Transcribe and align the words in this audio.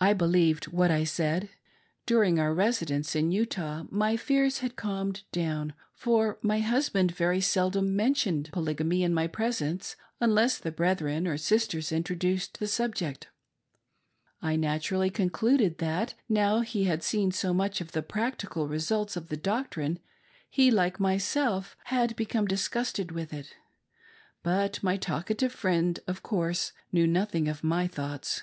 I 0.00 0.14
believed 0.14 0.68
what 0.68 0.90
I 0.90 1.04
said. 1.04 1.50
During 2.06 2.38
our 2.40 2.54
residence 2.54 3.14
in 3.14 3.30
Utah, 3.30 3.84
my 3.90 4.16
fears 4.16 4.60
had 4.60 4.76
calmed 4.76 5.24
down, 5.30 5.74
for 5.92 6.38
my 6.40 6.60
husband 6.60 7.12
very 7.14 7.42
seldom 7.42 7.94
mentioned 7.94 8.48
Polygamy 8.50 9.02
in 9.02 9.12
my 9.12 9.26
presence, 9.26 9.94
unless 10.22 10.56
the 10.56 10.72
brethren 10.72 11.28
or 11.28 11.36
sisters 11.36 11.92
intro 11.92 12.16
duced 12.16 12.58
the 12.58 12.66
subject. 12.66 13.28
I 14.40 14.56
naturally 14.56 15.10
concluded 15.10 15.76
that, 15.80 16.14
now 16.30 16.60
he 16.60 16.84
had 16.84 17.02
seen 17.02 17.30
so 17.30 17.52
much 17.52 17.82
of 17.82 17.92
the 17.92 18.02
practical 18.02 18.66
results 18.66 19.16
of 19.18 19.28
the 19.28 19.36
doctrine, 19.36 19.98
he, 20.48 20.70
like 20.70 20.98
myself, 20.98 21.76
had 21.84 22.16
become 22.16 22.46
disgusted 22.46 23.12
with 23.12 23.34
it. 23.34 23.54
But 24.42 24.82
my 24.82 24.96
talkative 24.96 25.52
friend, 25.52 26.00
of 26.06 26.22
course, 26.22 26.72
knew 26.90 27.06
nothing 27.06 27.48
of 27.48 27.62
my 27.62 27.86
thoughts. 27.86 28.42